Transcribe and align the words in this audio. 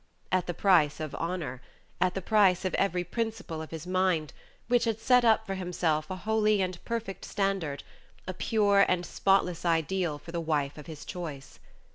At 0.31 0.47
the 0.47 0.55
price 0.55 0.99
of 0.99 1.13
honor; 1.13 1.61
at 1.99 2.15
the 2.15 2.23
price 2.23 2.65
of 2.65 2.73
every 2.73 3.03
principle 3.03 3.61
of 3.61 3.69
his 3.69 3.85
mind, 3.85 4.33
which 4.67 4.85
had 4.85 4.99
set 4.99 5.23
up 5.23 5.45
for 5.45 5.53
himself 5.53 6.09
a 6.09 6.15
holy 6.15 6.59
and 6.59 6.83
perfect 6.85 7.23
standard 7.23 7.83
a 8.27 8.33
pure 8.33 8.83
and 8.87 9.05
spotless 9.05 9.63
ideal 9.63 10.17
for 10.17 10.31
the 10.31 10.41
wife 10.41 10.75
of 10.79 10.87
his 10.87 11.05
choice. 11.05 11.59